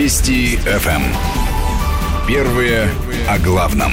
[0.00, 1.02] Вести ФМ.
[2.26, 2.88] Первые
[3.28, 3.92] о главном.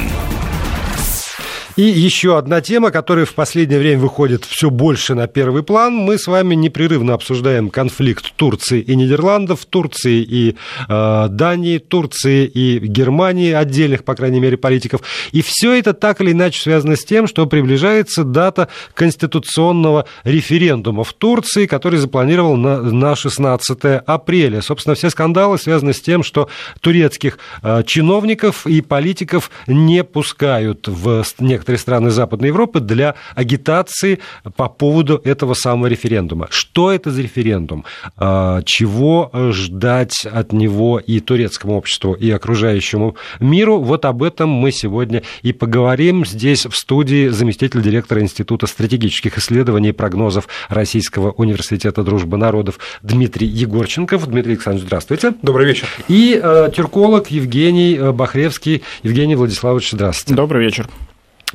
[1.77, 5.93] И еще одна тема, которая в последнее время выходит все больше на первый план.
[5.93, 10.55] Мы с вами непрерывно обсуждаем конфликт Турции и Нидерландов, Турции и
[10.89, 15.01] э, Дании, Турции и Германии, отдельных, по крайней мере, политиков.
[15.33, 21.13] И все это так или иначе связано с тем, что приближается дата конституционного референдума в
[21.13, 24.63] Турции, который запланировал на, на 16 апреля.
[24.63, 26.49] Собственно, все скандалы связаны с тем, что
[26.81, 34.19] турецких э, чиновников и политиков не пускают в некоторые некоторые страны Западной Европы для агитации
[34.55, 36.47] по поводу этого самого референдума.
[36.49, 37.83] Что это за референдум?
[38.15, 43.79] А, чего ждать от него и турецкому обществу, и окружающему миру?
[43.79, 46.25] Вот об этом мы сегодня и поговорим.
[46.25, 53.47] Здесь в студии заместитель директора Института стратегических исследований и прогнозов Российского университета дружбы народов Дмитрий
[53.47, 54.25] Егорченков.
[54.27, 55.33] Дмитрий Александрович, здравствуйте.
[55.41, 55.87] Добрый вечер.
[56.07, 58.83] И э, тюрколог Евгений Бахревский.
[59.03, 60.35] Евгений Владиславович, здравствуйте.
[60.35, 60.87] Добрый вечер.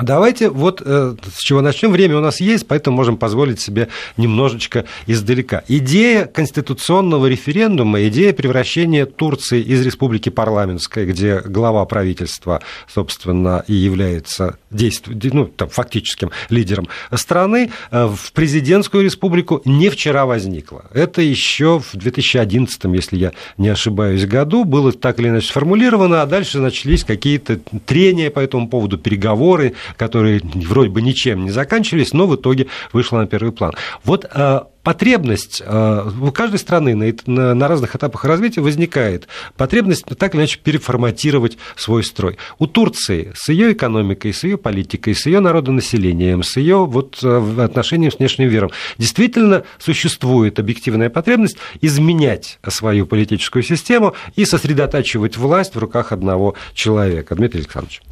[0.03, 1.93] Давайте вот э, с чего начнем.
[1.93, 5.63] Время у нас есть, поэтому можем позволить себе немножечко издалека.
[5.69, 14.59] Идея конституционного референдума, идея превращения Турции из республики парламентской, где глава правительства, собственно, и является
[14.71, 15.15] действу...
[15.33, 20.87] ну, там, фактическим лидером страны, э, в президентскую республику не вчера возникла.
[20.93, 26.27] Это еще в 2011, если я не ошибаюсь, году было так или иначе сформулировано, а
[26.27, 32.27] дальше начались какие-то трения по этому поводу, переговоры, которые вроде бы ничем не заканчивались, но
[32.27, 33.75] в итоге вышла на первый план.
[34.05, 40.41] Вот э, потребность э, у каждой страны на, разных этапах развития возникает потребность так или
[40.41, 42.39] иначе переформатировать свой строй.
[42.59, 47.57] У Турции с ее экономикой, с ее политикой, с ее народонаселением, с ее вот э,
[47.65, 55.75] отношением с внешним миром действительно существует объективная потребность изменять свою политическую систему и сосредотачивать власть
[55.75, 57.35] в руках одного человека.
[57.35, 58.03] Дмитрий Александрович.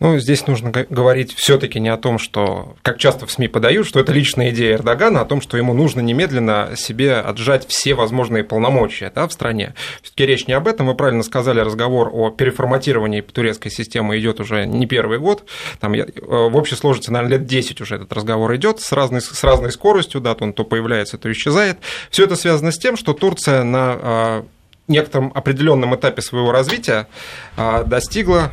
[0.00, 4.00] Ну, здесь нужно говорить все-таки не о том, что, как часто в СМИ подают, что
[4.00, 8.42] это личная идея Эрдогана, а о том, что ему нужно немедленно себе отжать все возможные
[8.42, 9.74] полномочия да, в стране.
[10.00, 10.86] Все-таки речь не об этом.
[10.86, 15.44] Вы правильно сказали, разговор о переформатировании турецкой системы идет уже не первый год.
[15.80, 19.70] Там, в общей сложности, наверное, лет 10 уже этот разговор идет с разной, с разной
[19.70, 21.76] скоростью, да, то он то появляется, то исчезает.
[22.10, 24.46] Все это связано с тем, что Турция на а,
[24.90, 27.06] некотором определенном этапе своего развития
[27.56, 28.50] а, достигла,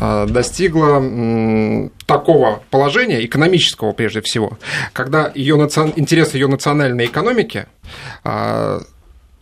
[0.00, 4.58] а, достигла такого положения, экономического прежде всего,
[4.92, 5.80] когда ее наци...
[5.96, 7.66] интерес ее национальной экономики
[8.24, 8.80] а,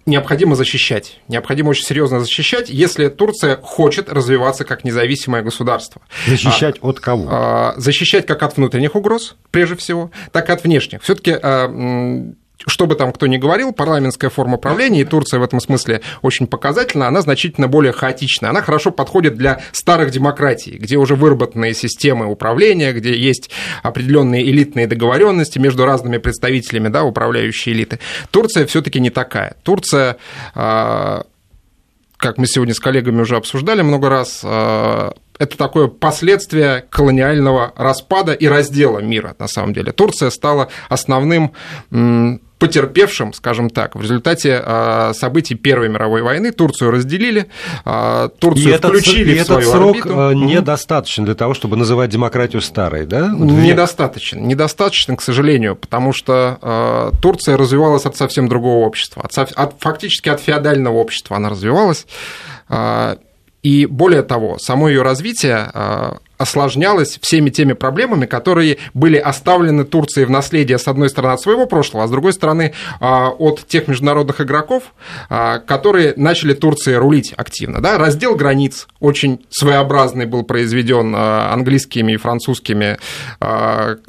[0.07, 1.21] необходимо защищать.
[1.29, 6.03] Необходимо очень серьезно защищать, если Турция хочет развиваться как независимое государство.
[6.27, 7.75] Защищать а, от кого?
[7.77, 11.03] Защищать как от внутренних угроз, прежде всего, так и от внешних.
[11.03, 11.37] Все-таки
[12.67, 16.47] что бы там кто ни говорил, парламентская форма правления, и Турция в этом смысле очень
[16.47, 18.51] показательна, она значительно более хаотична.
[18.51, 23.51] Она хорошо подходит для старых демократий, где уже выработанные системы управления, где есть
[23.83, 28.01] определенные элитные договоренности между разными представителями да, управляющей элиты.
[28.31, 29.57] Турция все-таки не такая.
[29.63, 30.17] Турция
[30.55, 31.25] а,
[32.19, 38.33] как мы сегодня с коллегами уже обсуждали много раз, а, это такое последствие колониального распада
[38.33, 39.93] и раздела мира, на самом деле.
[39.93, 41.53] Турция стала основным
[42.59, 46.51] потерпевшим, скажем так, в результате а, событий Первой мировой войны.
[46.51, 47.47] Турцию разделили,
[47.85, 50.21] а, Турцию и включили этот, в свою этот срок орбиту.
[50.21, 53.29] А, недостаточен для того, чтобы называть демократию старой, да?
[53.29, 60.29] Недостаточен, недостаточно, к сожалению, потому что Турция развивалась от совсем другого общества, от, от, фактически
[60.29, 62.07] от феодального общества она развивалась.
[63.63, 65.71] И более того, само ее развитие
[66.39, 71.67] осложнялось всеми теми проблемами, которые были оставлены Турцией в наследие, с одной стороны, от своего
[71.67, 74.95] прошлого, а с другой стороны, а, от тех международных игроков,
[75.29, 77.83] а, которые начали Турции рулить активно.
[77.83, 77.99] Да?
[77.99, 82.99] Раздел границ очень своеобразный был произведен а, английскими и французскими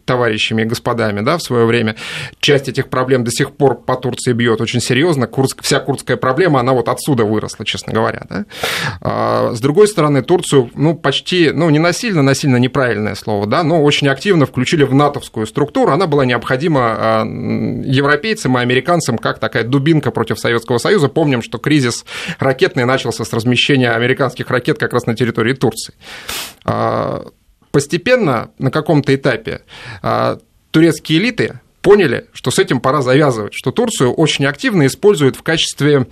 [0.06, 1.96] товарищами и господами да, в свое время.
[2.40, 5.26] Часть этих проблем до сих пор по Турции бьет очень серьезно.
[5.28, 8.22] Курск, вся курдская проблема, она вот отсюда выросла, честно говоря.
[8.30, 9.54] Да?
[9.54, 13.84] С другой стороны, Турцию ну, почти, ну, не насильно, насильно, насильно неправильное слово, да, но
[13.84, 15.92] очень активно включили в натовскую структуру.
[15.92, 21.10] Она была необходима а, европейцам и американцам как такая дубинка против Советского Союза.
[21.10, 22.06] Помним, что кризис
[22.40, 25.94] ракетный начался с размещения американских ракет как раз на территории Турции.
[26.66, 27.26] А,
[27.72, 29.62] постепенно, на каком-то этапе,
[30.02, 30.40] а,
[30.72, 36.06] турецкие элиты поняли, что с этим пора завязывать, что Турцию очень активно используют в качестве,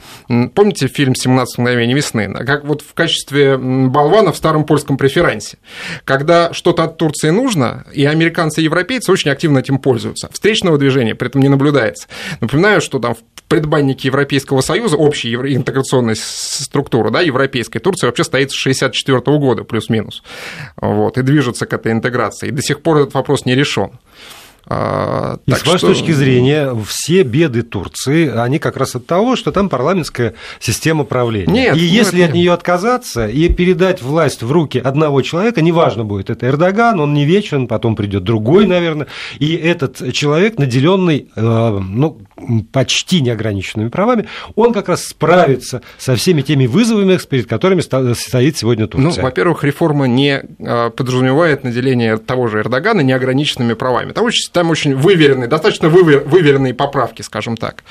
[0.56, 5.60] помните фильм «17 мгновений весны», как вот в качестве болвана в старом польском преферансе,
[6.04, 10.30] когда что-то от Турции нужно, и американцы и европейцы очень активно этим пользуются.
[10.32, 12.08] Встречного движения при этом не наблюдается.
[12.42, 18.50] Напоминаю, что там в предбаннике Европейского Союза, общей интеграционной структуры, да, европейской, Турция вообще стоит
[18.50, 20.24] с 1964 года, плюс-минус,
[20.78, 22.48] вот, и движется к этой интеграции.
[22.48, 23.92] И до сих пор этот вопрос не решен.
[24.70, 25.88] А, и с вашей что...
[25.88, 31.52] точки зрения, все беды Турции, они как раз от того, что там парламентская система правления.
[31.52, 32.30] Нет, и если нет.
[32.30, 37.14] от нее отказаться и передать власть в руки одного человека, неважно будет, это Эрдоган, он
[37.14, 39.08] не вечен, потом придет другой, наверное,
[39.40, 42.20] и этот человек, наделенный, э, ну,
[42.72, 48.88] почти неограниченными правами, он как раз справится со всеми теми вызовами, перед которыми стоит сегодня
[48.88, 49.22] Турция.
[49.22, 54.12] Ну, во-первых, реформа не а, подразумевает наделение того же Эрдогана неограниченными правами.
[54.12, 57.84] Там очень, там очень выверенные, достаточно выверенные поправки, скажем так.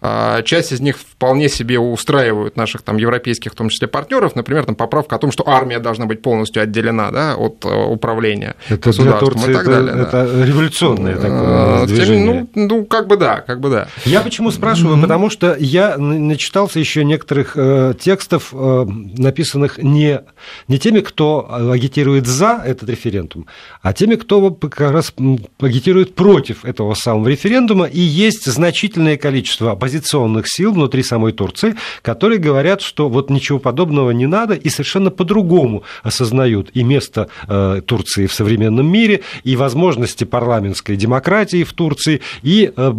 [0.00, 4.34] А, часть из них вполне себе устраивают наших там европейских, в том числе партнеров.
[4.34, 8.54] Например, там поправка о том, что армия должна быть полностью отделена да, от э, управления
[8.68, 10.02] это государством для Турции и так это, далее.
[10.02, 10.44] Это да.
[10.46, 12.46] революционное такое а, движение.
[12.54, 13.88] Ну, ну, как бы да, как бы да.
[14.04, 14.96] Я почему спрашиваю?
[14.96, 15.02] Mm-hmm.
[15.02, 18.86] Потому что я начитался еще некоторых э, текстов, э,
[19.18, 20.20] написанных не,
[20.68, 23.46] не теми, кто агитирует за этот референдум,
[23.82, 25.12] а теми, кто как раз
[25.60, 27.86] агитирует против этого самого референдума.
[27.86, 34.10] И есть значительное количество оппозиционных сил внутри самой Турции, которые говорят, что вот ничего подобного
[34.10, 40.24] не надо, и совершенно по-другому осознают и место э, Турции в современном мире, и возможности
[40.24, 42.92] парламентской демократии в Турции, и э,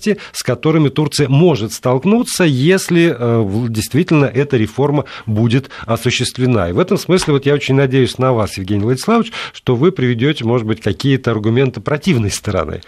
[0.00, 6.70] опасности с которыми Турция может столкнуться, если э, действительно эта реформа будет осуществлена.
[6.70, 10.44] И в этом смысле вот я очень надеюсь на вас, Евгений Владиславович, что вы приведете,
[10.44, 12.80] может быть, какие-то аргументы противной стороны.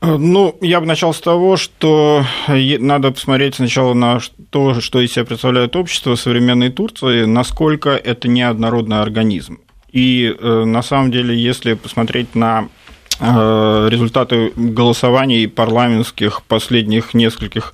[0.00, 4.20] Э, ну, я бы начал с того, что надо посмотреть сначала на
[4.50, 9.58] то, что из себя представляет общество современной Турции, насколько это неоднородный организм.
[9.92, 12.85] И э, на самом деле, если посмотреть на Э,
[13.20, 17.72] результаты голосований парламентских последних нескольких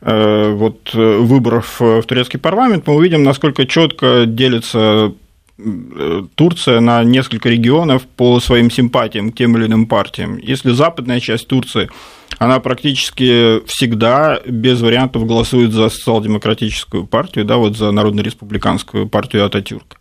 [0.00, 5.12] э, вот, выборов в турецкий парламент, мы увидим, насколько четко делится
[5.58, 10.38] э, Турция на несколько регионов по своим симпатиям к тем или иным партиям.
[10.38, 11.90] Если западная часть Турции,
[12.38, 19.98] она практически всегда без вариантов голосует за социал-демократическую партию, да, вот за народно-республиканскую партию Ататюрка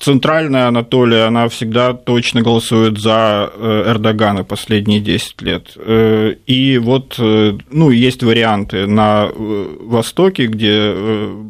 [0.00, 5.72] Центральная Анатолия, она всегда точно голосует за э, Эрдогана последние 10 лет.
[5.74, 10.94] Э, и вот, э, ну, есть варианты на Востоке, где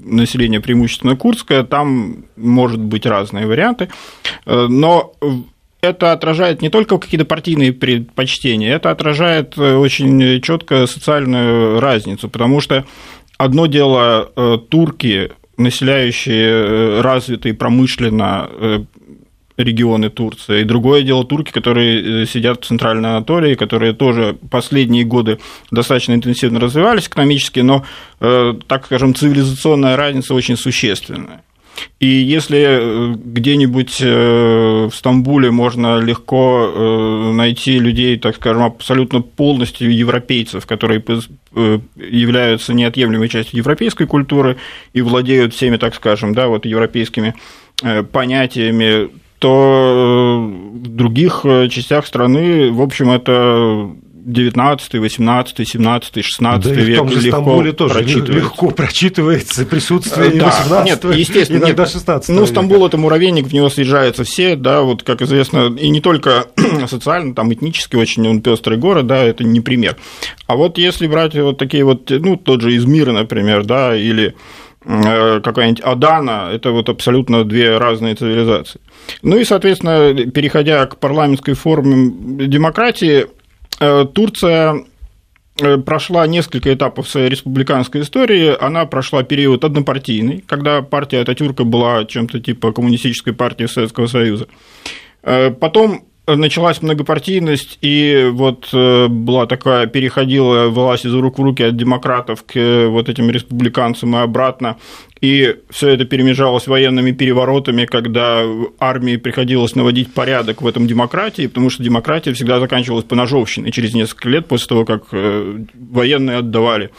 [0.03, 3.91] население преимущественно курдское, там может быть разные варианты,
[4.47, 5.13] но
[5.83, 12.87] это отражает не только какие-то партийные предпочтения, это отражает очень четко социальную разницу, потому что
[13.37, 14.31] одно дело
[14.71, 18.79] турки, населяющие э, развитые промышленно э,
[19.57, 20.61] регионы Турции.
[20.61, 25.39] И другое дело турки, которые э, сидят в Центральной Анатолии, которые тоже последние годы
[25.71, 27.85] достаточно интенсивно развивались экономически, но,
[28.21, 31.43] так скажем, цивилизационная разница очень существенная.
[32.01, 39.21] И если э, где-нибудь э, в Стамбуле можно легко э, найти людей, так скажем, абсолютно
[39.21, 41.03] полностью европейцев, которые
[41.97, 44.59] являются неотъемлемой частью европейской культуры
[44.93, 47.35] и владеют всеми, так скажем, да, вот европейскими
[48.13, 49.09] понятиями,
[49.39, 53.91] то в других частях страны, в общем, это
[54.29, 58.33] 19, 18, 17, 16 да век и в том же легко Стамбуле тоже прочитывается.
[58.33, 63.71] легко прочитывается присутствие да, 18 нет, естественно, иногда 16 Ну, Стамбул– это муравейник, в него
[63.71, 66.49] съезжаются все, да, вот, как известно, и не только
[66.89, 69.97] социально, там, этнически очень он пестрый город, да, это не пример.
[70.47, 74.35] А вот если брать вот такие вот, ну, тот же Измир, например, да, или
[74.85, 78.81] э, какая-нибудь Адана, это вот абсолютно две разные цивилизации.
[79.23, 83.27] Ну и, соответственно, переходя к парламентской форме демократии,
[83.79, 84.85] Турция
[85.61, 88.57] э, прошла несколько этапов своей республиканской истории.
[88.61, 94.49] Она прошла период однопартийный, когда партия Ататюрка была чем-то типа коммунистической партии Советского Союза.
[95.23, 96.05] Э, потом
[96.37, 102.89] началась многопартийность, и вот была такая, переходила власть из рук в руки от демократов к
[102.89, 104.77] вот этим республиканцам и обратно.
[105.21, 108.45] И все это перемежалось военными переворотами, когда
[108.79, 114.29] армии приходилось наводить порядок в этом демократии, потому что демократия всегда заканчивалась поножовщиной через несколько
[114.29, 116.91] лет после того, как э, военные отдавали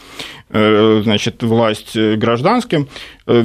[0.52, 2.88] значит, власть гражданским.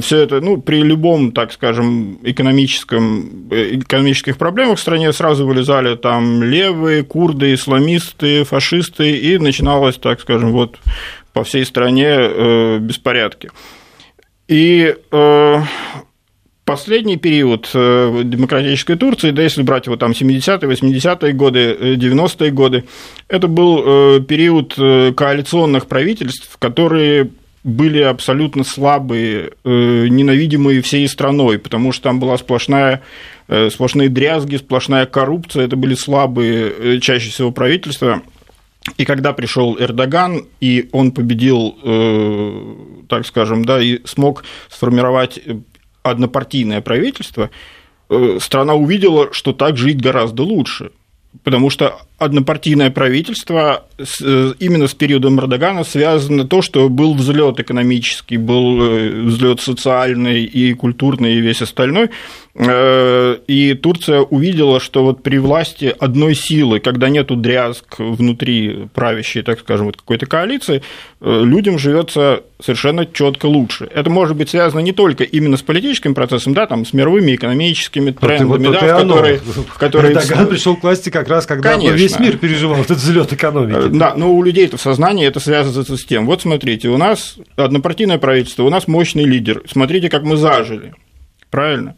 [0.00, 6.42] Все это, ну, при любом, так скажем, экономическом, экономических проблемах в стране сразу вылезали там
[6.42, 10.78] левые, курды, исламисты, фашисты, и начиналось, так скажем, вот
[11.32, 13.50] по всей стране беспорядки.
[14.48, 14.94] И
[16.66, 22.50] последний период э, демократической Турции, да если брать его там 70-е, 80-е годы, 90-е э,
[22.50, 22.84] годы,
[23.28, 23.82] это был
[24.18, 27.30] э, период коалиционных правительств, которые
[27.62, 33.02] были абсолютно слабые, ненавидимые всей страной, потому что там была сплошная,
[33.48, 38.22] сплошные дрязги, сплошная коррупция, это были слабые чаще всего правительства.
[38.98, 41.74] И когда пришел Эрдоган, и он победил,
[43.08, 45.40] так скажем, да, и смог сформировать
[46.10, 47.50] однопартийное правительство,
[48.08, 50.90] э, страна увидела, что так жить гораздо лучше.
[51.44, 58.38] Потому что однопартийное правительство э, именно с периодом Эрдогана связано то, что был взлет экономический,
[58.38, 62.10] был э, взлет социальный и культурный и весь остальной.
[62.54, 69.42] Э, и Турция увидела, что вот при власти одной силы, когда нету дрязг внутри правящей,
[69.42, 70.82] так скажем, вот какой-то коалиции,
[71.20, 73.88] людям живется совершенно четко лучше.
[73.92, 78.12] Это может быть связано не только именно с политическим процессом, да, там, с мировыми экономическими
[78.12, 80.14] трендами, вот, да, в которые, в которые...
[80.14, 83.86] Эрдоган пришел к власти как раз, когда Конечно весь мир переживал этот взлет экономики.
[83.86, 86.26] Э, да, но у людей это в сознании это связывается с тем.
[86.26, 89.62] Вот смотрите, у нас однопартийное правительство, у нас мощный лидер.
[89.68, 90.94] Смотрите, как мы зажили.
[91.50, 91.96] Правильно?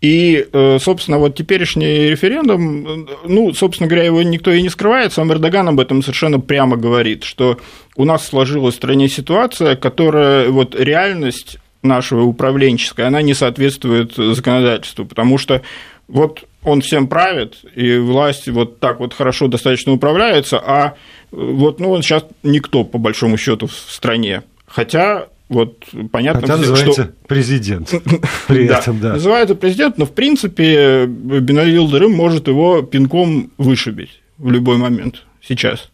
[0.00, 5.32] И, э, собственно, вот теперешний референдум, ну, собственно говоря, его никто и не скрывает, сам
[5.32, 7.58] Эрдоган об этом совершенно прямо говорит, что
[7.96, 15.04] у нас сложилась в стране ситуация, которая, вот реальность нашего управленческая, она не соответствует законодательству,
[15.04, 15.62] потому что
[16.08, 20.94] вот он всем правит, и власть вот так вот хорошо достаточно управляется, а
[21.30, 24.42] вот ну, он сейчас никто, по большому счету, в стране.
[24.66, 27.12] Хотя вот понятно, Хотя называется что...
[27.26, 27.94] президент
[28.48, 29.14] при этом, да.
[29.14, 35.90] Называется президент, но в принципе Беналь Йылдырым может его пинком вышибить в любой момент сейчас.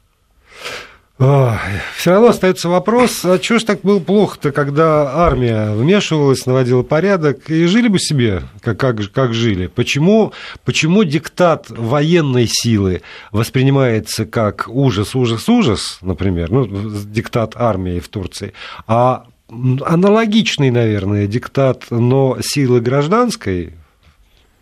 [1.16, 7.49] Все равно остается вопрос, а чего ж так было плохо-то, когда армия вмешивалась, наводила порядок,
[7.49, 9.68] и жили бы себе, как, как, как жили?
[9.68, 10.33] Почему,
[10.64, 18.52] почему диктат военной силы воспринимается как ужас, ужас, ужас, например, ну, диктат армии в Турции,
[18.88, 23.75] а аналогичный, наверное, диктат, но силы гражданской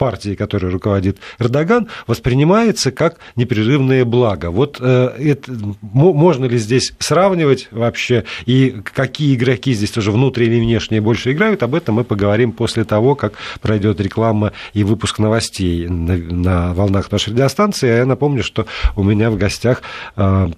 [0.02, 4.50] партии, которой руководит Эрдоган, воспринимается как непрерывное благо.
[4.50, 10.61] Вот э, это, можно ли здесь сравнивать вообще, и какие игроки здесь тоже внутренние и
[10.62, 15.87] внешние больше играют, об этом мы поговорим после того, как пройдет реклама и выпуск новостей
[15.87, 17.88] на, на волнах нашей радиостанции.
[17.88, 18.66] А я напомню, что
[18.97, 19.82] у меня в гостях
[20.16, 20.49] э,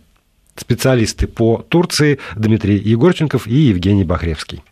[0.57, 4.63] специалисты по Турции Дмитрий Егорченков и Евгений Бахревский.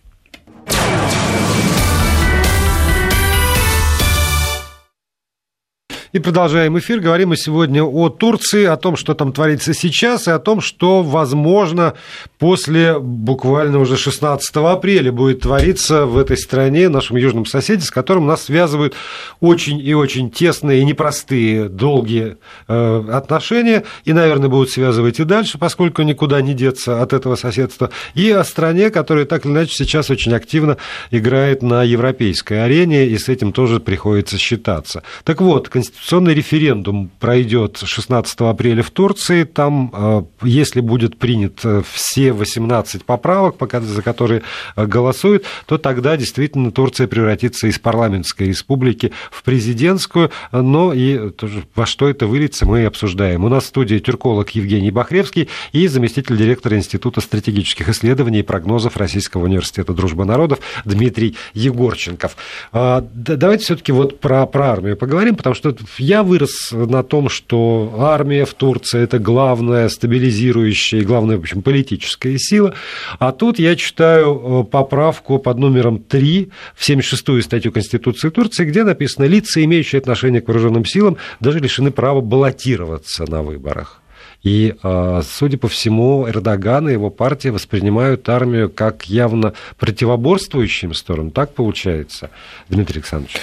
[6.13, 7.01] И продолжаем эфир.
[7.01, 11.03] Говорим мы сегодня о Турции, о том, что там творится сейчас, и о том, что,
[11.03, 11.95] возможно,
[12.39, 18.27] после буквально уже 16 апреля будет твориться в этой стране, нашем южном соседе, с которым
[18.27, 18.93] нас связывают
[19.41, 22.37] очень и очень тесные и непростые, долгие
[22.69, 27.89] э, отношения, и, наверное, будут связывать и дальше, поскольку никуда не деться от этого соседства,
[28.13, 30.77] и о стране, которая так или иначе сейчас очень активно
[31.11, 35.03] играет на европейской арене, и с этим тоже приходится считаться.
[35.25, 39.45] Так вот, Конституция Конституционный референдум пройдет 16 апреля в Турции.
[39.45, 44.43] Там, э, если будет принят э, все 18 поправок, за которые
[44.75, 50.33] э, голосуют, то тогда действительно Турция превратится из парламентской республики в президентскую.
[50.51, 51.31] Но и
[51.77, 53.45] во что это выльется, мы обсуждаем.
[53.45, 58.97] У нас в студии тюрколог Евгений Бахревский и заместитель директора Института стратегических исследований и прогнозов
[58.97, 62.37] Российского университета дружбы народов Дмитрий Егорченков.
[62.73, 68.45] Давайте все-таки вот про, про армию поговорим, потому что я вырос на том, что армия
[68.45, 72.75] в Турции– это главная стабилизирующая и главная, в общем, политическая сила.
[73.19, 78.85] А тут я читаю э, поправку под номером 3 в 76-ю статью Конституции Турции, где
[78.85, 84.03] написано «Лица, имеющие отношение к вооруженным силам, даже лишены права баллотироваться на выборах».
[84.43, 91.31] И, э, судя по всему, Эрдоган и его партия воспринимают армию как явно противоборствующим сторону.
[91.31, 92.31] Так получается,
[92.69, 93.37] Дмитрий Александрович?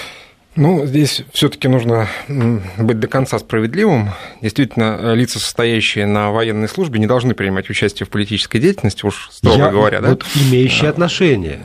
[0.56, 4.10] Ну, здесь все-таки нужно быть до конца справедливым.
[4.42, 9.58] Действительно, лица, состоящие на военной службе, не должны принимать участие в политической деятельности, уж строго
[9.58, 10.00] Я, говоря.
[10.00, 10.40] Вот да?
[10.42, 11.60] имеющие отношения.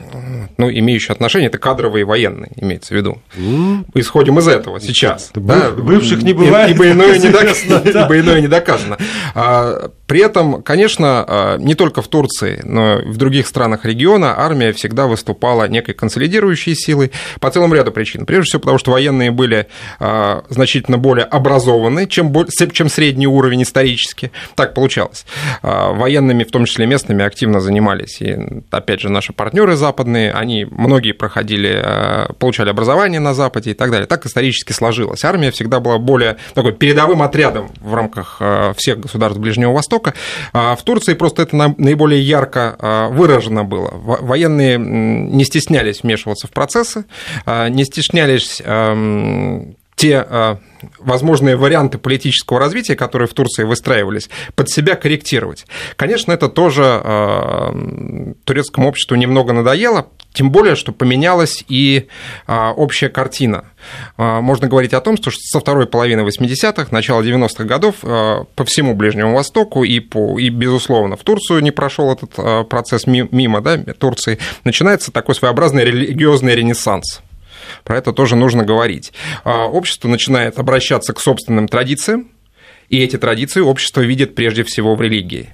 [0.56, 3.20] Ну, имеющие отношения это кадровые военные, имеется в виду.
[3.36, 3.86] Mm.
[3.94, 5.30] Исходим из этого сейчас.
[5.34, 5.70] Да?
[5.70, 6.70] Бывших не бывает.
[6.74, 6.90] Ибо
[8.20, 9.90] иное не доказано.
[10.06, 15.06] При этом, конечно, не только в Турции, но и в других странах региона армия всегда
[15.06, 17.10] выступала некой консолидирующей силой
[17.40, 18.24] по целому ряду причин.
[18.24, 19.66] Прежде всего, потому что военные были
[20.48, 22.32] значительно более образованы, чем,
[22.72, 24.30] чем средний уровень исторически.
[24.54, 25.26] Так получалось.
[25.62, 28.20] Военными, в том числе местными, активно занимались.
[28.20, 28.36] И,
[28.70, 34.06] опять же, наши партнеры западные, они многие проходили, получали образование на Западе и так далее.
[34.06, 35.24] Так исторически сложилось.
[35.24, 38.40] Армия всегда была более такой передовым отрядом в рамках
[38.76, 39.95] всех государств Ближнего Востока.
[40.52, 43.90] В Турции просто это наиболее ярко выражено было.
[43.94, 47.04] Военные не стеснялись вмешиваться в процессы,
[47.46, 48.62] не стеснялись
[49.96, 50.58] те
[50.98, 55.66] возможные варианты политического развития, которые в Турции выстраивались, под себя корректировать.
[55.96, 57.02] Конечно, это тоже
[58.44, 62.08] турецкому обществу немного надоело, тем более, что поменялась и
[62.46, 63.64] общая картина.
[64.18, 69.34] Можно говорить о том, что со второй половины 80-х, начала 90-х годов по всему Ближнему
[69.34, 75.10] Востоку и, по, и, безусловно, в Турцию не прошел этот процесс мимо да, Турции, начинается
[75.10, 77.22] такой своеобразный религиозный ренессанс.
[77.84, 79.12] Про это тоже нужно говорить.
[79.44, 82.30] А, общество начинает обращаться к собственным традициям,
[82.88, 85.50] и эти традиции общество видит прежде всего в религии.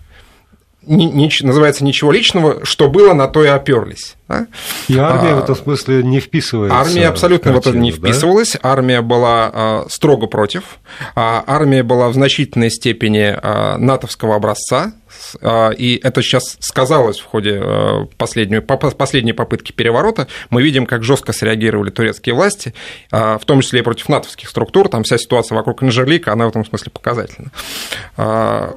[0.84, 4.16] Не, не, называется ничего личного, что было, на то и оперлись.
[4.28, 4.48] Да?
[4.88, 6.76] И армия а, в этом смысле не вписывается.
[6.76, 8.58] Армия абсолютно в, картину, в это не вписывалась.
[8.60, 8.70] Да?
[8.72, 10.80] Армия была а, строго против.
[11.14, 14.92] А, армия была в значительной степени а, натовского образца.
[15.40, 20.28] А, и это сейчас сказалось в ходе а, последней, последней попытки переворота.
[20.50, 22.74] Мы видим, как жестко среагировали турецкие власти,
[23.10, 24.88] а, в том числе и против натовских структур.
[24.88, 27.50] Там вся ситуация вокруг Инжерлика, она в этом смысле показательна.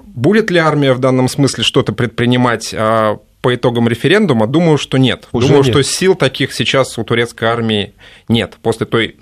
[0.06, 2.74] Будет ли армия в данном смысле что-то предпринимать
[3.46, 5.28] по итогам референдума, думаю, что нет.
[5.32, 5.72] Уже думаю, нет.
[5.72, 7.94] что сил таких сейчас у турецкой армии
[8.28, 8.58] нет.
[8.64, 9.16] После той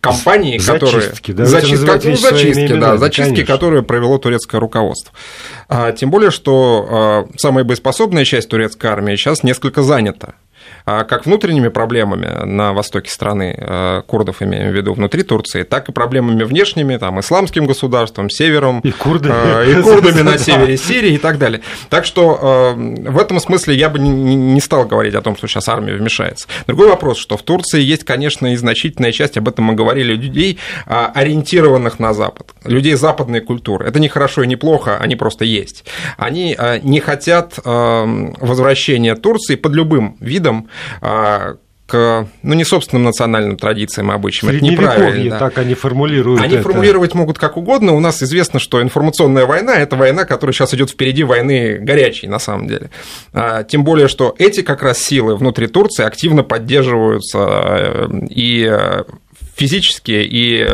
[0.00, 1.34] компании, зачистки, которые...
[1.34, 3.54] Да, зачистки, ну, зачистки, да, зачистки, конечно.
[3.54, 5.12] которые провело турецкое руководство.
[5.68, 10.34] А, тем более, что а, самая боеспособная часть турецкой армии сейчас несколько занята.
[10.84, 15.88] А как внутренними проблемами на востоке страны, э, курдов имеем в виду, внутри Турции, так
[15.88, 21.14] и проблемами внешними, там, исламским государством, севером, и курдами, э, и курдами на севере Сирии
[21.14, 21.60] и так далее.
[21.88, 25.68] Так что э, в этом смысле я бы не стал говорить о том, что сейчас
[25.68, 26.48] армия вмешается.
[26.66, 30.58] Другой вопрос, что в Турции есть, конечно, и значительная часть, об этом мы говорили, людей,
[30.86, 33.86] ориентированных на Запад, людей западной культуры.
[33.86, 35.84] Это не хорошо и не плохо, они просто есть.
[36.16, 40.49] Они не хотят возвращения Турции под любым видом
[41.00, 41.56] а,
[41.90, 44.54] к, ну, не собственным национальным традициям и обычаям.
[44.54, 45.30] Это неправильно.
[45.30, 45.38] Да.
[45.38, 46.62] так они формулируют Они это.
[46.62, 47.94] формулировать могут как угодно.
[47.94, 52.38] У нас известно, что информационная война– это война, которая сейчас идет впереди войны горячей, на
[52.38, 52.90] самом деле.
[53.32, 59.02] А, тем более, что эти как раз силы внутри Турции активно поддерживаются э, и э,
[59.60, 60.64] физически и,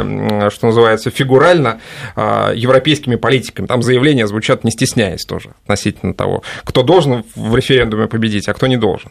[0.50, 1.80] что называется, фигурально
[2.14, 3.66] а, европейскими политиками.
[3.66, 8.68] Там заявления звучат не стесняясь тоже относительно того, кто должен в референдуме победить, а кто
[8.68, 9.10] не должен.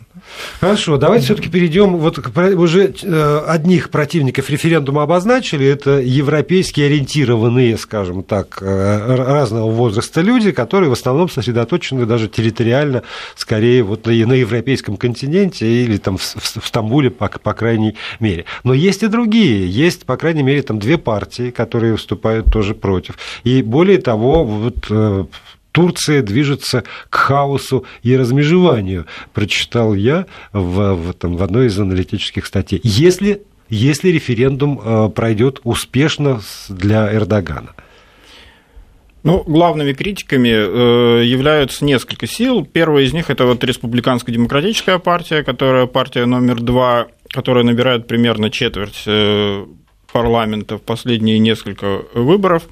[0.61, 1.97] Хорошо, давайте все-таки перейдем.
[1.97, 2.19] Вот
[2.55, 10.51] уже э, одних противников референдума обозначили, это европейские ориентированные, скажем так, э, разного возраста люди,
[10.51, 13.03] которые в основном сосредоточены даже территориально,
[13.35, 18.45] скорее вот на европейском континенте или там в Стамбуле, по, по крайней мере.
[18.63, 23.17] Но есть и другие есть, по крайней мере, там две партии, которые выступают тоже против.
[23.43, 25.25] И более того, вот э,
[25.71, 32.45] Турция движется к хаосу и размежеванию, прочитал я в, в, там, в одной из аналитических
[32.45, 32.79] статей.
[32.83, 37.71] Если, если референдум э, пройдет успешно для Эрдогана.
[39.23, 42.63] Ну, главными критиками э, являются несколько сил.
[42.63, 48.49] Первая из них это вот республиканская демократическая партия, которая партия номер два которая набирает примерно
[48.49, 49.65] четверть э,
[50.11, 52.63] парламента в последние несколько выборов.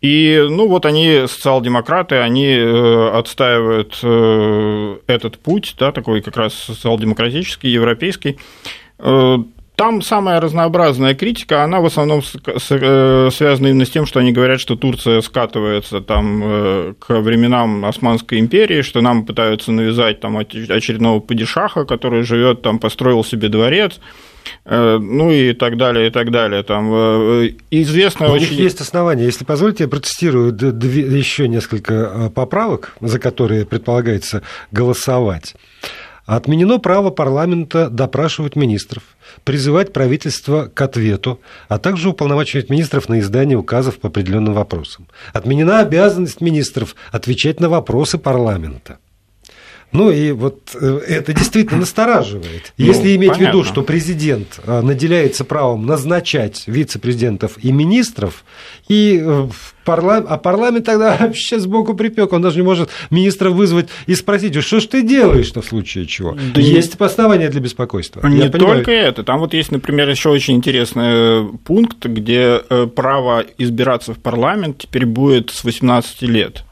[0.00, 6.54] И, ну, вот они, социал-демократы, они э, отстаивают э, этот путь, да, такой как раз
[6.54, 8.38] социал-демократический, европейский.
[9.78, 14.74] Там самая разнообразная критика, она в основном связана именно с тем, что они говорят, что
[14.74, 22.24] Турция скатывается там к временам Османской империи, что нам пытаются навязать там очередного падишаха, который
[22.24, 24.00] живет там, построил себе дворец,
[24.64, 26.62] Э, ну и так далее, и так далее.
[26.62, 28.50] Там э, известно У очень...
[28.50, 29.24] них есть основания.
[29.24, 35.54] Если позволите, я протестирую еще несколько э, поправок, за которые предполагается голосовать.
[36.28, 39.02] Отменено право парламента допрашивать министров,
[39.44, 45.06] призывать правительство к ответу, а также уполномачивать министров на издание указов по определенным вопросам.
[45.32, 48.98] Отменена обязанность министров отвечать на вопросы парламента.
[49.90, 52.74] Ну и вот э, это действительно настораживает.
[52.76, 53.46] Ну, Если ну, иметь понятно.
[53.46, 58.44] в виду, что президент э, наделяется правом назначать вице-президентов и министров,
[58.88, 59.48] и э,
[59.84, 64.54] парламент, а парламент тогда вообще сбоку припек, он даже не может министра вызвать и спросить,
[64.62, 66.36] что ж ты делаешь-то в случае чего?
[66.54, 67.06] Да есть не...
[67.06, 68.26] основания для беспокойства.
[68.26, 72.60] Не только это, там вот есть, например, еще очень интересный пункт, где
[72.94, 76.64] право избираться в парламент теперь будет с 18 лет.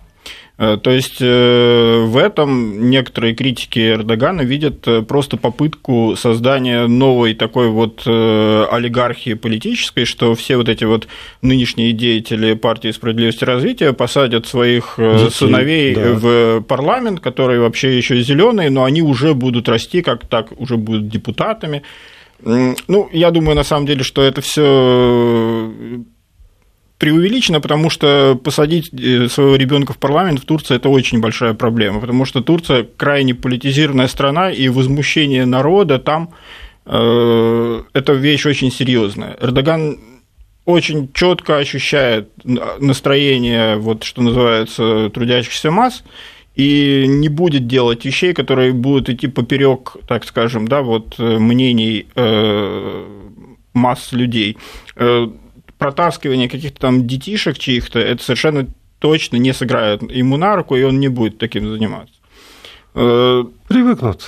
[0.58, 7.34] Э, то есть э, в этом некоторые критики Эрдогана видят э, просто попытку создания новой
[7.34, 11.08] такой вот олигархии политической, что все вот эти вот
[11.42, 16.12] нынешние деятели партии справедливости и развития посадят своих Детей, сыновей да.
[16.14, 21.08] в парламент, которые вообще еще зеленые, но они уже будут расти, как так уже будут
[21.08, 21.82] депутатами.
[22.42, 25.72] Ну, я думаю, на самом деле, что это все
[26.98, 32.00] преувеличено, потому что посадить э, своего ребенка в парламент в Турции это очень большая проблема,
[32.00, 36.30] потому что Турция крайне политизированная страна, и возмущение народа там
[36.86, 39.36] э, это вещь очень серьезная.
[39.40, 39.98] Эрдоган
[40.64, 46.02] очень четко ощущает настроение, вот, что называется, трудящихся масс,
[46.56, 52.06] и не будет делать вещей, которые будут идти поперек, так скажем, да, вот, э, мнений
[53.74, 54.56] масс людей
[55.78, 58.66] протаскивание каких-то там детишек чьих-то, это совершенно
[58.98, 62.14] точно не сыграет ему на руку, и он не будет таким заниматься.
[62.94, 64.26] Э, Привыкнут.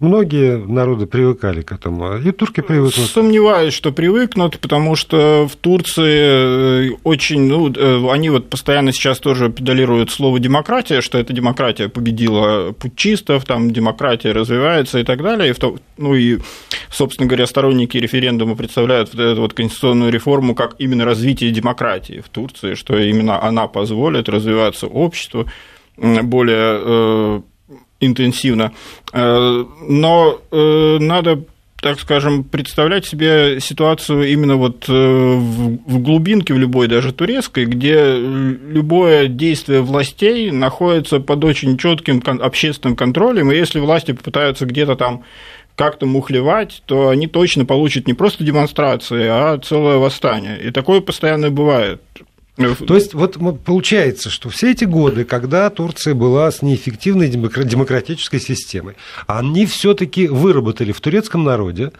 [0.00, 3.08] Многие народы привыкали к этому, и турки привыкнут.
[3.08, 9.20] Сомневаюсь, что привыкнут, потому что в Турции э, очень, ну, э, они вот постоянно сейчас
[9.20, 15.50] тоже педалируют слово демократия, что эта демократия победила путчистов, там демократия развивается и так далее.
[15.50, 16.38] И в то, ну и,
[16.94, 22.28] собственно говоря, сторонники референдума представляют вот эту вот конституционную реформу как именно развитие демократии в
[22.28, 25.46] Турции, что именно она позволит развиваться обществу
[25.96, 27.40] более э,
[28.00, 28.72] интенсивно.
[29.12, 31.44] Э, но э, надо
[31.82, 39.26] так скажем, представлять себе ситуацию именно вот в глубинке, в любой, даже турецкой, где любое
[39.26, 45.24] действие властей находится под очень четким общественным контролем, и если власти попытаются где-то там
[45.76, 50.60] как-то мухлевать, то они точно получат не просто демонстрации, а целое восстание.
[50.62, 52.00] И такое постоянно бывает.
[52.56, 58.94] То есть вот получается, что все эти годы, когда Турция была с неэффективной демократической системой,
[59.26, 61.90] они все-таки выработали в турецком народе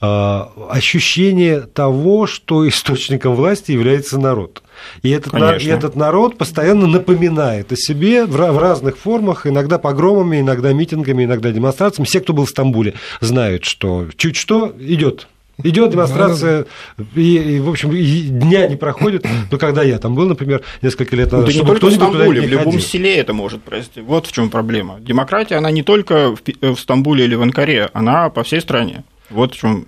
[0.00, 4.62] ощущение того, что источником власти является народ.
[5.02, 10.72] И этот, и этот народ постоянно напоминает о себе в разных формах, иногда погромами, иногда
[10.72, 12.06] митингами, иногда демонстрациями.
[12.06, 15.28] Все, кто был в Стамбуле, знают, что чуть что идет
[15.62, 16.66] Идет демонстрация,
[17.14, 19.24] и, и, в общем, и дня не проходит.
[19.52, 22.40] Но когда я там был, например, несколько лет назад, да чтобы не только в Стамбуле,
[22.40, 22.80] в любом ходил.
[22.80, 24.00] селе это может произойти.
[24.00, 24.98] Вот в чем проблема.
[25.00, 29.04] Демократия, она не только в Стамбуле или в Анкаре, она по всей стране.
[29.30, 29.86] Вот в чем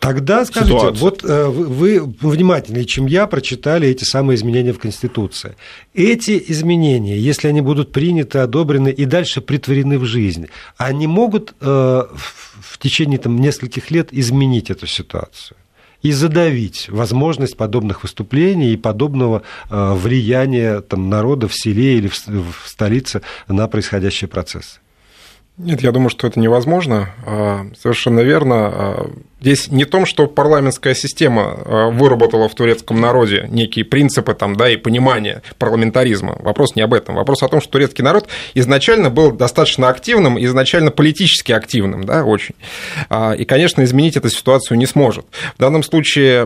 [0.00, 1.02] Тогда скажите, ситуацию.
[1.02, 5.56] вот э, вы внимательнее, чем я, прочитали эти самые изменения в Конституции.
[5.94, 11.64] Эти изменения, если они будут приняты, одобрены и дальше притворены в жизнь, они могут э,
[11.64, 15.56] в течение там, нескольких лет изменить эту ситуацию?
[16.00, 22.62] и задавить возможность подобных выступлений и подобного э, влияния там, народа в селе или в
[22.66, 24.78] столице на происходящие процессы.
[25.58, 27.10] Нет, я думаю, что это невозможно.
[27.26, 29.10] А, совершенно верно.
[29.40, 34.68] Здесь не том, что парламентская система э, выработала в турецком народе некие принципы там, да,
[34.68, 36.36] и понимание парламентаризма.
[36.40, 37.14] Вопрос не об этом.
[37.14, 42.56] Вопрос о том, что турецкий народ изначально был достаточно активным, изначально политически активным, да, очень.
[43.08, 45.26] А, и, конечно, изменить эту ситуацию не сможет.
[45.56, 46.40] В данном случае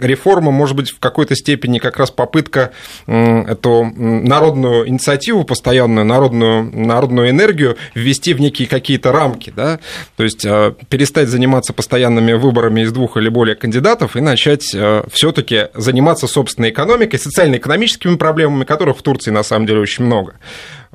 [0.00, 2.72] реформа может быть в какой-то степени как раз попытка
[3.06, 9.80] эту народную инициативу, постоянную народную, народную энергию ввести в некие какие-то рамки, да,
[10.16, 15.02] то есть э, перестать заниматься постоянными выборами из двух или более кандидатов и начать э,
[15.12, 20.34] все-таки заниматься собственной экономикой, социально-экономическими проблемами, которых в Турции на самом деле очень много.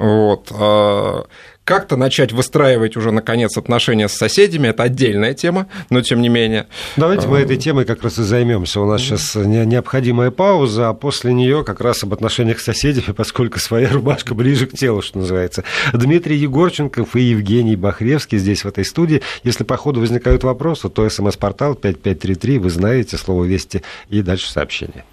[0.02, 0.48] Вот.
[0.52, 1.26] А,
[1.64, 6.66] как-то начать выстраивать уже, наконец, отношения с соседями, это отдельная тема, но тем не менее.
[6.98, 8.82] Давайте мы этой темой как раз и займемся.
[8.82, 13.60] У нас сейчас необходимая пауза, а после нее как раз об отношениях с соседями, поскольку
[13.60, 15.64] своя рубашка ближе к телу, что называется.
[15.94, 19.22] Дмитрий Егорченков и Евгений Бахревский здесь, в этой студии.
[19.44, 25.06] Если по ходу возникают вопросы, то смс-портал 5533, вы знаете, слово «Вести» и дальше сообщение.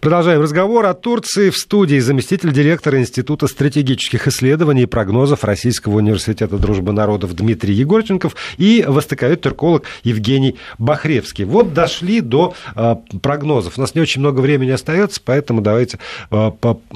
[0.00, 6.58] Продолжаем разговор о Турции в студии заместитель директора Института стратегических исследований и прогнозов Российского университета
[6.58, 11.44] дружбы народов Дмитрий Егорченков и востоковед-турколог Евгений Бахревский.
[11.44, 13.78] Вот дошли до э, прогнозов.
[13.78, 15.98] У нас не очень много времени остается, поэтому давайте
[16.30, 16.50] э,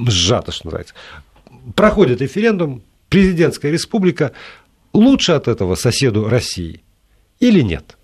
[0.07, 0.93] сжато, что называется
[1.75, 4.33] проходит референдум, президентская республика,
[4.93, 6.81] лучше от этого соседу России
[7.39, 7.97] или нет?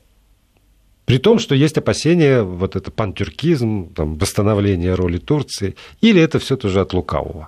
[1.09, 6.55] При том, что есть опасения, вот это пантюркизм, там, восстановление роли Турции, или это все
[6.55, 7.47] тоже от лукавого?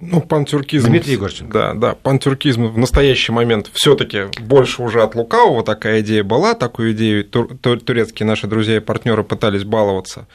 [0.00, 0.88] Ну, пантюркизм...
[0.88, 1.52] Дмитрий Егорченко.
[1.52, 6.54] Да, да, пантюркизм в настоящий момент все таки больше уже от лукавого такая идея была,
[6.54, 10.26] такую идею тур- турецкие наши друзья и партнеры пытались баловаться,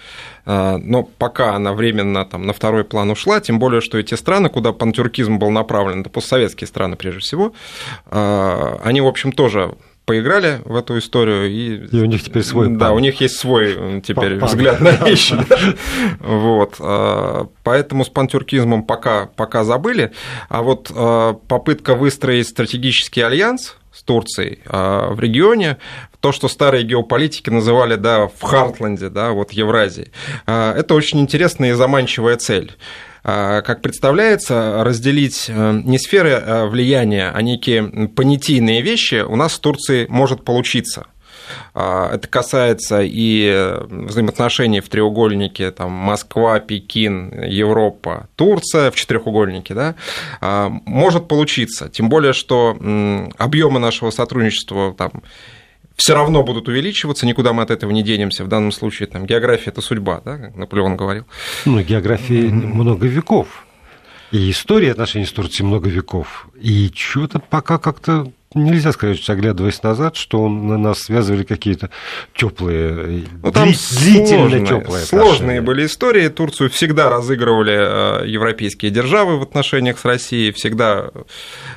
[0.46, 4.50] а, но пока она временно там, на второй план ушла, тем более, что эти страны,
[4.50, 7.54] куда пантюркизм был направлен, это постсоветские страны прежде всего,
[8.06, 9.74] а, они, в общем, тоже
[10.10, 11.48] поиграли в эту историю.
[11.48, 14.50] И, и у них теперь свой Да, у них есть свой э, теперь пан.
[14.50, 15.38] взгляд на вещи.
[16.20, 16.78] Вот.
[16.80, 20.12] А, поэтому с пантюркизмом пока, пока забыли.
[20.50, 25.78] А вот а, попытка выстроить стратегический альянс с Турцией а, в регионе,
[26.22, 30.12] то, что старые геополитики называли да, в Хартленде, да, вот Евразии,
[30.48, 32.76] это очень интересная и заманчивая цель.
[33.24, 39.54] А, как представляется, разделить э, не сферы э, влияния, а некие понятийные вещи у нас
[39.54, 41.08] в Турции может получиться.
[41.74, 49.74] А, это касается и э, взаимоотношений в треугольнике там, Москва, Пекин, Европа, Турция в четырехугольнике,
[49.74, 49.96] да,
[50.42, 51.90] а, может получиться.
[51.90, 52.78] Тем более, что
[53.38, 55.12] объемы нашего сотрудничества там,
[56.00, 58.46] все равно будут увеличиваться, никуда мы от этого не денемся.
[58.46, 61.26] В данном случае там, география– это судьба, да, как Наполеон говорил.
[61.66, 63.66] Ну, географии много веков.
[64.32, 66.48] И история отношений с Турцией много веков.
[66.56, 71.92] И что-то пока как-то нельзя сказать, оглядываясь назад, что на нас связывали какие-то
[72.34, 75.06] теплые, ну, там длительно теплые.
[75.06, 76.28] Сложные были истории.
[76.30, 81.12] Турцию всегда разыгрывали э, европейские державы в отношениях с Россией, всегда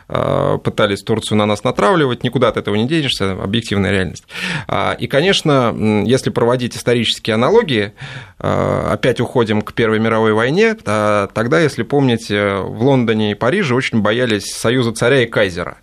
[0.09, 4.25] э, пытались Турцию на нас натравливать, никуда от этого не денешься, объективная реальность.
[4.67, 5.75] А, и, конечно,
[6.07, 7.93] если проводить исторические аналогии,
[8.39, 14.01] э, опять уходим к Первой мировой войне, тогда, если помните, в Лондоне и Париже очень
[14.01, 15.77] боялись союза царя и кайзера.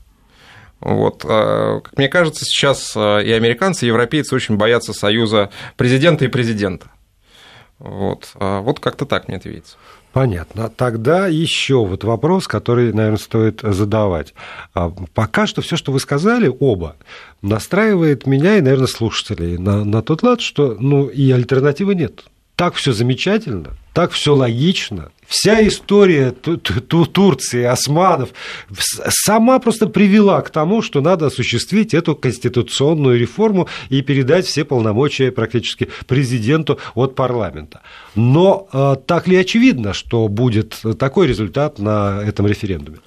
[0.81, 1.25] Вот.
[1.27, 6.29] А, как мне кажется, сейчас а, и американцы, и европейцы очень боятся союза президента и
[6.29, 6.87] президента.
[7.79, 9.77] Вот, а, вот как-то так мне это видится.
[10.11, 10.69] Понятно.
[10.69, 14.33] Тогда еще вот вопрос, который, наверное, стоит задавать.
[15.13, 16.95] Пока что все, что вы сказали, оба,
[17.43, 22.23] настраивает меня и, наверное, слушателей на, на тот лад, что ну, и альтернативы нет.
[22.59, 28.29] Так все замечательно, так все логично, Вся история Турции, османов
[29.07, 35.31] сама просто привела к тому, что надо осуществить эту конституционную реформу и передать все полномочия
[35.31, 37.81] практически президенту от парламента.
[38.15, 42.97] Но э, так ли очевидно, что будет такой результат на этом референдуме?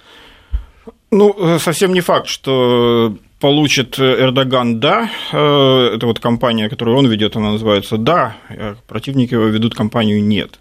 [1.10, 7.08] Ну, э, совсем не факт, что получит Эрдоган «да», э, это вот компания, которую он
[7.08, 10.60] ведет, она называется «да», а противники его ведут компанию «нет».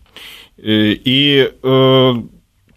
[0.57, 2.13] Э, и э,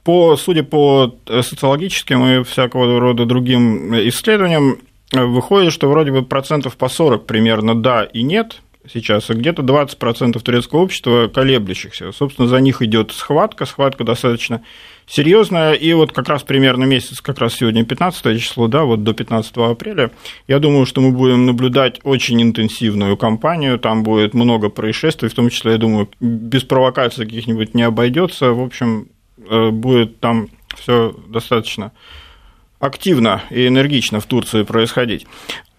[0.05, 4.77] по, судя по социологическим и всякого рода другим исследованиям,
[5.11, 10.41] выходит, что вроде бы процентов по 40 примерно да и нет сейчас, и где-то 20%
[10.41, 12.13] турецкого общества колеблющихся.
[12.13, 14.63] Собственно, за них идет схватка, схватка достаточно
[15.07, 19.13] серьезная, и вот как раз примерно месяц, как раз сегодня 15 число, да, вот до
[19.13, 20.11] 15 апреля,
[20.49, 25.51] я думаю, что мы будем наблюдать очень интенсивную кампанию, там будет много происшествий, в том
[25.51, 31.93] числе, я думаю, без провокаций каких-нибудь не обойдется, в общем, э, будет там все достаточно
[32.81, 35.27] активно и энергично в Турции происходить.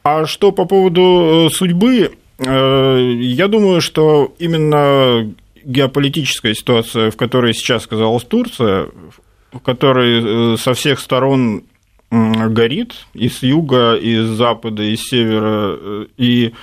[0.03, 5.33] А что по поводу э, судьбы, я думаю, что именно
[5.65, 8.87] геополитическая ситуация, в которой сейчас оказалась Турция,
[9.51, 11.63] в которой э, со всех сторон
[12.11, 16.53] горит, и с юга, и с запада, и с севера, э, и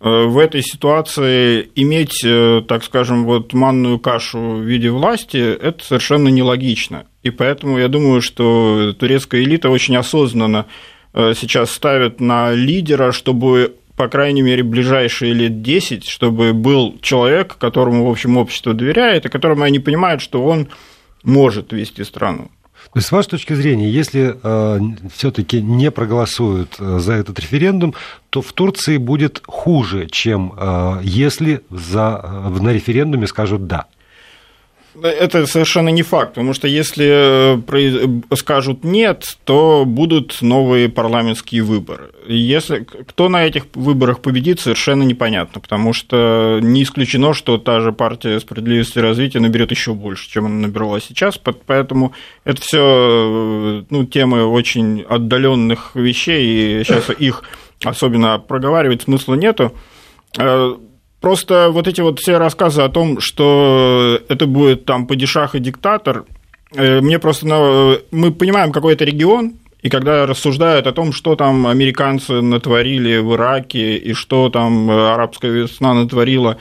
[0.00, 2.24] э, в этой ситуации иметь,
[2.66, 7.06] так скажем, вот манную кашу в виде власти, это совершенно нелогично.
[7.22, 10.66] И поэтому я думаю, что турецкая элита очень осознанно
[11.14, 18.06] сейчас ставит на лидера, чтобы по крайней мере, ближайшие лет 10, чтобы был человек, которому,
[18.06, 20.68] в общем, общество доверяет, и которому они понимают, что он
[21.24, 22.48] может вести страну.
[22.92, 24.78] То есть, с вашей точки зрения, если э,
[25.12, 27.94] все-таки не проголосуют э, за этот референдум,
[28.30, 33.86] то в Турции будет хуже, чем э, если за, э, на референдуме скажут да.
[35.00, 42.10] Это совершенно не факт, потому что если э, скажут нет, то будут новые парламентские выборы.
[42.26, 47.92] Если кто на этих выборах победит, совершенно непонятно, потому что не исключено, что та же
[47.92, 52.12] партия справедливости и развития наберет еще больше, чем она набирала сейчас, поэтому
[52.44, 57.44] это все э, ну, темы очень отдаленных вещей, и сейчас их
[57.84, 59.72] особенно проговаривать смысла нету.
[61.18, 65.60] Э, Просто вот эти вот все рассказы о том, что это будет там падишах и
[65.60, 66.24] диктатор,
[66.72, 68.02] Мне просто...
[68.10, 73.34] Мы понимаем, какой это регион, и когда рассуждают о том, что там американцы натворили в
[73.34, 76.56] Ираке и что там арабская весна натворила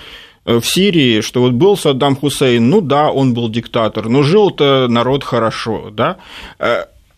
[0.46, 5.24] в Сирии, что вот был Саддам Хусейн, ну да, он был диктатор, но жил-то народ
[5.24, 6.18] хорошо, да,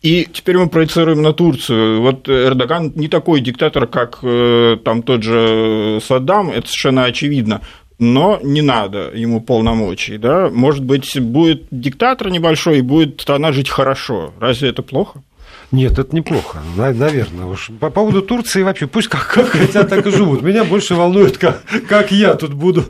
[0.02, 2.02] и теперь мы проецируем на Турцию.
[2.02, 7.62] Вот Эрдоган не такой диктатор, как э, там тот же Саддам, это совершенно очевидно.
[7.98, 10.50] Но не надо ему полномочий, да?
[10.50, 14.34] Может быть, будет диктатор небольшой, и будет страна жить хорошо.
[14.40, 15.22] Разве это плохо?
[15.72, 17.46] Нет, это неплохо, наверное.
[17.46, 20.42] Уж по поводу Турции вообще, пусть как, как хотят, так и живут.
[20.42, 22.86] Меня больше волнует, как, как я тут буду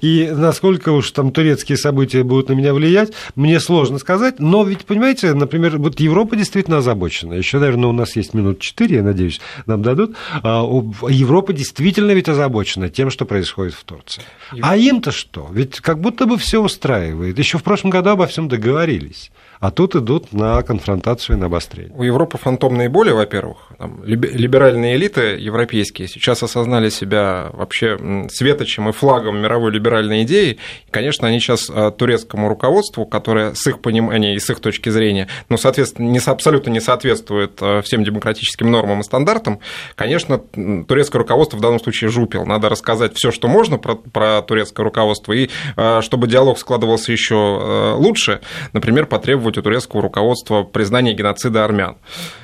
[0.00, 4.38] и насколько уж там турецкие события будут на меня влиять, мне сложно сказать.
[4.38, 7.34] Но ведь, понимаете, например, вот Европа действительно озабочена.
[7.34, 10.16] Еще, наверное, у нас есть минут четыре, я надеюсь, нам дадут.
[10.42, 10.64] А,
[11.08, 14.22] Европа действительно ведь озабочена тем, что происходит в Турции.
[14.60, 15.48] А им-то что?
[15.52, 17.38] Ведь как будто бы все устраивает.
[17.38, 19.30] Еще в прошлом году обо всем договорились
[19.64, 21.90] а тут идут на конфронтацию и на обострение.
[21.96, 23.70] У Европы фантомные боли, во-первых.
[24.04, 30.58] Либеральные элиты европейские сейчас осознали себя вообще светочем и флагом мировой либеральной идеи.
[30.86, 34.90] И, конечно, они сейчас а, турецкому руководству, которое с их понимания и с их точки
[34.90, 39.60] зрения, ну, соответственно, не, абсолютно не соответствует а, всем демократическим нормам и стандартам,
[39.94, 40.40] конечно,
[40.86, 42.44] турецкое руководство в данном случае жупил.
[42.44, 47.94] Надо рассказать все, что можно про, про турецкое руководство, и а, чтобы диалог складывался еще
[47.96, 48.42] лучше,
[48.74, 51.96] например, потребовать у турецкого руководства признания геноцида армян.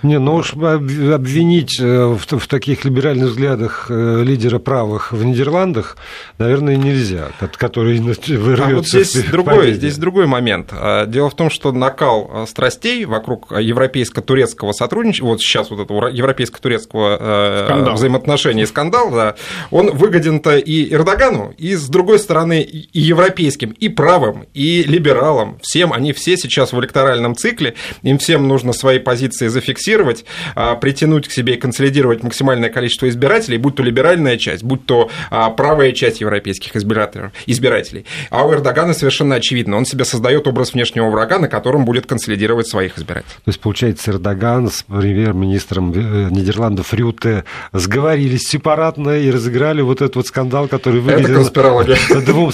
[0.02, 5.96] Не, ну уж обвинить э, в, в таких либеральных взглядах э, лидера правых в Нидерландах,
[6.38, 8.64] наверное, нельзя, который вырвется.
[8.64, 10.70] А вот здесь другой, здесь другой момент.
[10.72, 16.08] А, дело в том, что накал а, страстей вокруг европейско-турецкого сотрудничества, вот сейчас вот этого
[16.08, 17.94] европейско-турецкого э, скандал.
[17.94, 19.34] взаимоотношения и скандал, да,
[19.70, 25.58] он выгоден-то и Эрдогану, и с другой стороны и европейским, и правым, и либералам.
[25.62, 26.99] Всем они все сейчас в электоральном
[27.34, 33.08] цикле, им всем нужно свои позиции зафиксировать, а, притянуть к себе и консолидировать максимальное количество
[33.08, 38.04] избирателей, будь то либеральная часть, будь то а, правая часть европейских избирателей.
[38.30, 42.68] А у Эрдогана совершенно очевидно, он себе создает образ внешнего врага, на котором будет консолидировать
[42.68, 43.34] своих избирателей.
[43.44, 50.16] То есть, получается, Эрдоган с премьер-министром э, Нидерландов Рюте сговорились сепаратно и разыграли вот этот
[50.16, 51.24] вот скандал, который выглядел...
[51.24, 51.96] Это конспирология.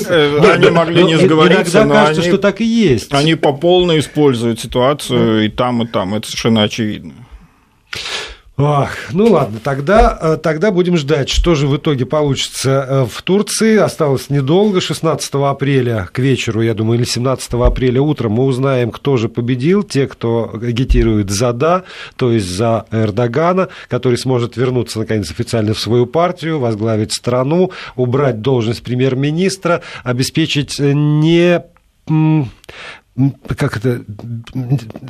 [0.09, 3.13] Э, они могли не сговориться, но кажется, что так и есть.
[3.13, 6.15] Они по полной используют ситуацию и там, и там.
[6.15, 7.13] Это совершенно очевидно.
[8.59, 13.21] Ах, ну ладно, тогда, э, тогда будем ждать, что же в итоге получится э, в
[13.21, 13.77] Турции.
[13.77, 19.19] Осталось недолго, 16 апреля к вечеру, я думаю, или 17 апреля утром мы узнаем, кто
[19.19, 19.83] же победил.
[19.83, 21.83] Те, кто агитирует за «да»,
[22.17, 28.41] то есть за Эрдогана, который сможет вернуться, наконец, официально в свою партию, возглавить страну, убрать
[28.41, 31.63] должность премьер-министра, обеспечить не
[33.57, 34.03] как это,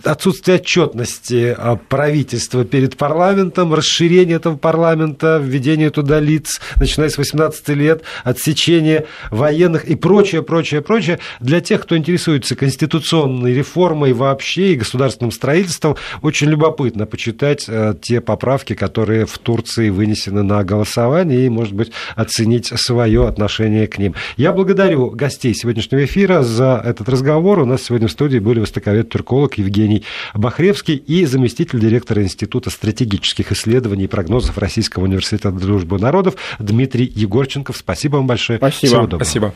[0.04, 7.68] отсутствие отчетности а, правительства перед парламентом, расширение этого парламента, введение туда лиц, начиная с 18
[7.70, 11.18] лет, отсечение военных и прочее, прочее, прочее.
[11.40, 18.20] Для тех, кто интересуется конституционной реформой вообще и государственным строительством, очень любопытно почитать э, те
[18.20, 24.14] поправки, которые в Турции вынесены на голосование и, может быть, оценить свое отношение к ним.
[24.36, 27.58] Я благодарю гостей сегодняшнего эфира за этот разговор.
[27.58, 30.04] У нас сегодня Сегодня в студии были востоковед-турколог Евгений
[30.34, 37.78] Бахревский и заместитель директора Института стратегических исследований и прогнозов Российского университета дружбы народов Дмитрий Егорченков.
[37.78, 38.58] Спасибо вам большое.
[38.58, 38.86] Спасибо.
[38.86, 39.24] Всего доброго.
[39.24, 39.54] Спасибо.